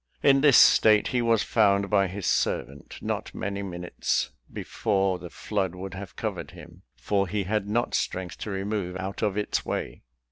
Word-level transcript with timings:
In 0.23 0.41
this 0.41 0.57
state 0.57 1.09
he 1.09 1.21
was 1.21 1.43
found 1.43 1.91
by 1.91 2.07
his 2.07 2.25
servant, 2.25 2.97
not 3.03 3.35
many 3.35 3.61
minutes 3.61 4.31
before 4.51 5.19
the 5.19 5.29
flood 5.29 5.75
would 5.75 5.93
have 5.93 6.15
covered 6.15 6.49
him, 6.49 6.81
for 6.95 7.27
he 7.27 7.43
had 7.43 7.69
not 7.69 7.93
strength 7.93 8.39
to 8.39 8.49
remove 8.49 8.97
out 8.97 9.21
of 9.21 9.37
its 9.37 9.63
way. 9.63 10.01